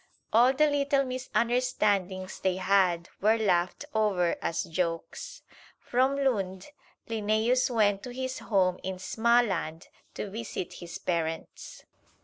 All 0.33 0.51
the 0.51 0.67
little 0.67 1.03
misunderstandings 1.05 2.39
they 2.39 2.55
had 2.55 3.09
were 3.21 3.37
laughed 3.37 3.85
over 3.93 4.35
as 4.41 4.63
jokes. 4.63 5.43
From 5.79 6.15
Lund, 6.15 6.69
Linnæus 7.07 7.69
went 7.69 8.01
to 8.01 8.09
his 8.11 8.39
home 8.39 8.79
in 8.81 8.97
Smaland 8.97 9.89
to 10.15 10.27
visit 10.27 10.73
his 10.81 10.97
parents. 10.97 11.83